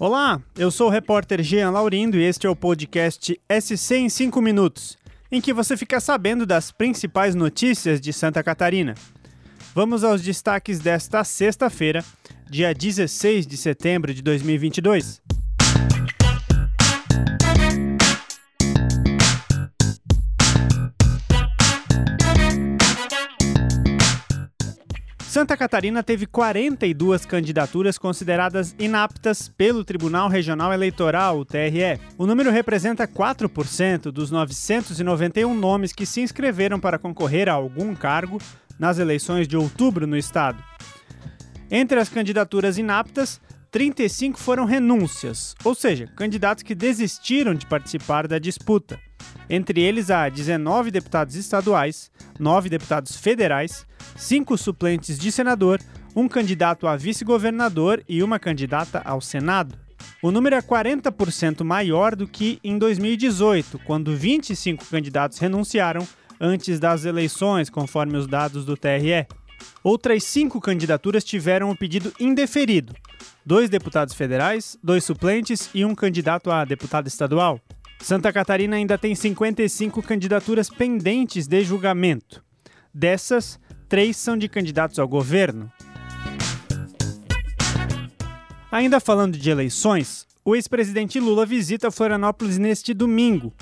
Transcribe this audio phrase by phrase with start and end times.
[0.00, 4.40] Olá, eu sou o repórter Jean Laurindo e este é o podcast SC em 5
[4.40, 4.96] minutos,
[5.30, 8.94] em que você fica sabendo das principais notícias de Santa Catarina.
[9.74, 12.02] Vamos aos destaques desta sexta-feira,
[12.48, 15.20] dia 16 de setembro de 2022.
[25.30, 32.00] Santa Catarina teve 42 candidaturas consideradas inaptas pelo Tribunal Regional Eleitoral, o TRE.
[32.18, 38.42] O número representa 4% dos 991 nomes que se inscreveram para concorrer a algum cargo
[38.76, 40.60] nas eleições de outubro no estado.
[41.70, 48.40] Entre as candidaturas inaptas, 35 foram renúncias, ou seja, candidatos que desistiram de participar da
[48.40, 48.98] disputa.
[49.52, 55.80] Entre eles há 19 deputados estaduais, 9 deputados federais, 5 suplentes de senador,
[56.14, 59.76] um candidato a vice-governador e uma candidata ao Senado.
[60.22, 66.06] O número é 40% maior do que em 2018, quando 25 candidatos renunciaram
[66.40, 69.26] antes das eleições, conforme os dados do TRE.
[69.82, 72.94] Outras cinco candidaturas tiveram o pedido indeferido:
[73.44, 77.60] dois deputados federais, dois suplentes e um candidato a deputado estadual.
[78.00, 82.42] Santa Catarina ainda tem 55 candidaturas pendentes de julgamento.
[82.92, 85.70] Dessas, três são de candidatos ao governo.
[88.72, 93.52] Ainda falando de eleições, o ex-presidente Lula visita Florianópolis neste domingo.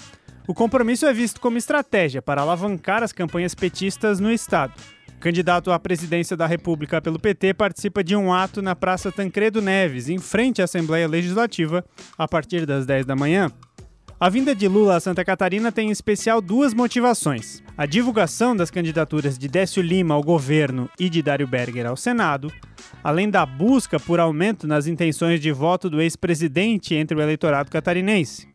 [0.47, 4.73] O compromisso é visto como estratégia para alavancar as campanhas petistas no estado.
[5.17, 9.61] O candidato à presidência da República pelo PT participa de um ato na Praça Tancredo
[9.61, 11.85] Neves, em frente à Assembleia Legislativa,
[12.17, 13.51] a partir das 10 da manhã.
[14.21, 18.69] A vinda de Lula a Santa Catarina tem em especial duas motivações: a divulgação das
[18.69, 22.53] candidaturas de Décio Lima ao governo e de Dário Berger ao Senado,
[23.03, 28.49] além da busca por aumento nas intenções de voto do ex-presidente entre o eleitorado catarinense.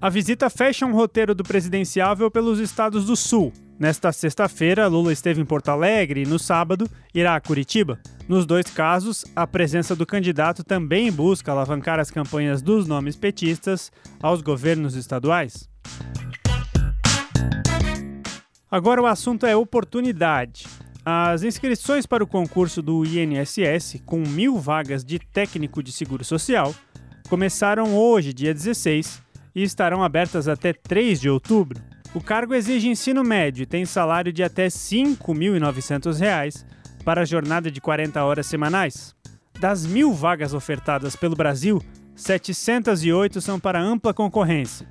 [0.00, 5.38] A visita fecha um roteiro do presidenciável pelos estados do Sul, Nesta sexta-feira, Lula esteve
[5.38, 8.00] em Porto Alegre e no sábado irá a Curitiba.
[8.26, 13.92] Nos dois casos, a presença do candidato também busca alavancar as campanhas dos nomes petistas
[14.22, 15.68] aos governos estaduais.
[18.70, 20.66] Agora o assunto é oportunidade.
[21.04, 26.74] As inscrições para o concurso do INSS, com mil vagas de técnico de seguro social,
[27.28, 29.22] começaram hoje, dia 16,
[29.54, 31.80] e estarão abertas até 3 de outubro.
[32.14, 36.64] O cargo exige ensino médio e tem salário de até R$ 5.900
[37.04, 39.14] para a jornada de 40 horas semanais.
[39.60, 41.80] Das mil vagas ofertadas pelo Brasil,
[42.14, 44.86] 708 são para ampla concorrência.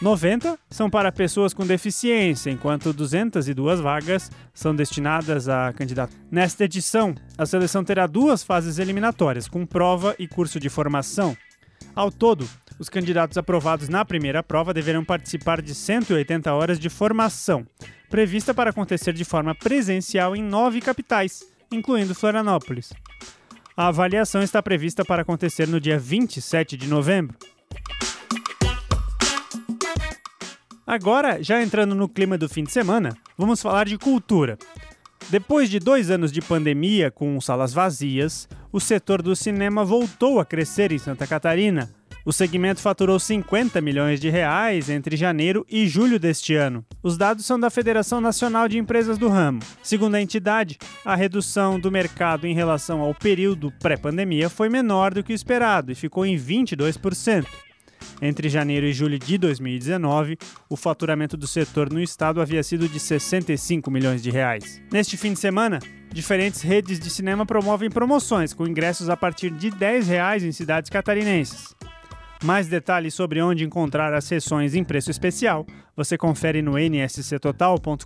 [0.00, 6.16] 90 são para pessoas com deficiência, enquanto 202 vagas são destinadas a candidatos.
[6.28, 11.36] Nesta edição, a seleção terá duas fases eliminatórias, com prova e curso de formação.
[11.94, 12.48] Ao todo,
[12.82, 17.64] os candidatos aprovados na primeira prova deverão participar de 180 horas de formação,
[18.10, 22.92] prevista para acontecer de forma presencial em nove capitais, incluindo Florianópolis.
[23.76, 27.38] A avaliação está prevista para acontecer no dia 27 de novembro.
[30.84, 34.58] Agora, já entrando no clima do fim de semana, vamos falar de cultura.
[35.30, 40.44] Depois de dois anos de pandemia com salas vazias, o setor do cinema voltou a
[40.44, 41.94] crescer em Santa Catarina,
[42.24, 46.84] o segmento faturou 50 milhões de reais entre janeiro e julho deste ano.
[47.02, 49.60] Os dados são da Federação Nacional de Empresas do Ramo.
[49.82, 55.22] Segundo a entidade, a redução do mercado em relação ao período pré-pandemia foi menor do
[55.22, 57.46] que o esperado e ficou em 22%.
[58.20, 63.00] Entre janeiro e julho de 2019, o faturamento do setor no estado havia sido de
[63.00, 64.80] 65 milhões de reais.
[64.92, 65.80] Neste fim de semana,
[66.12, 70.88] diferentes redes de cinema promovem promoções com ingressos a partir de 10 reais em cidades
[70.88, 71.74] catarinenses.
[72.42, 75.64] Mais detalhes sobre onde encontrar as sessões em preço especial,
[75.96, 78.02] você confere no nsctotal.com.br.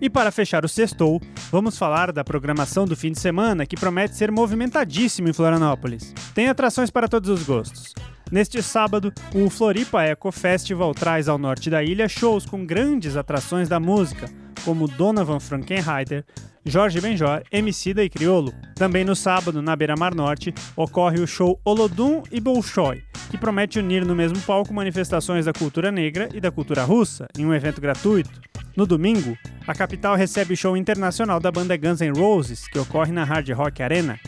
[0.00, 4.16] E para fechar o sextou, vamos falar da programação do fim de semana que promete
[4.16, 6.12] ser movimentadíssimo em Florianópolis.
[6.34, 7.94] Tem atrações para todos os gostos.
[8.30, 13.68] Neste sábado, o Floripa Eco Festival traz ao norte da ilha shows com grandes atrações
[13.68, 14.28] da música,
[14.64, 16.24] como Donovan Frankenreiter,
[16.64, 18.52] Jorge Benjor, Emicida e Criolo.
[18.74, 23.78] Também no sábado, na Beira Mar Norte, ocorre o show Olodum e Bolshoi, que promete
[23.78, 27.80] unir no mesmo palco manifestações da cultura negra e da cultura russa, em um evento
[27.80, 28.40] gratuito.
[28.76, 29.36] No domingo,
[29.66, 33.48] a capital recebe o show internacional da banda Guns N' Roses, que ocorre na Hard
[33.50, 34.18] Rock Arena.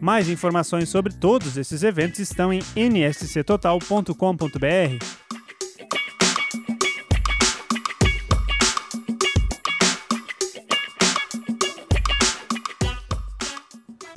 [0.00, 5.27] Mais informações sobre todos esses eventos estão em nsctotal.com.br.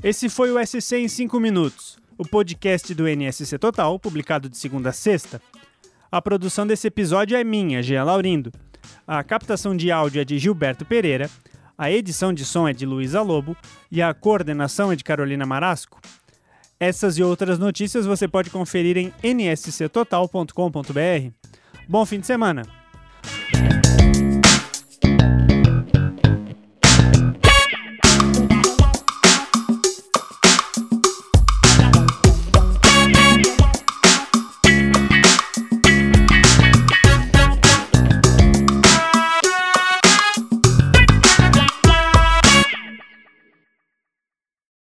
[0.04, 4.90] Esse foi o SC em 5 minutos, o podcast do NSC Total, publicado de segunda
[4.90, 5.40] a sexta.
[6.12, 8.52] A produção desse episódio é minha, Jean Laurindo.
[9.06, 11.30] A captação de áudio é de Gilberto Pereira,
[11.78, 13.56] a edição de som é de Luísa Lobo
[13.92, 16.02] e a coordenação é de Carolina Marasco.
[16.80, 21.32] Essas e outras notícias você pode conferir em nsctotal.com.br.
[21.88, 22.81] Bom fim de semana!